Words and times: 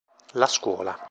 La 0.33 0.47
scuola 0.47 0.97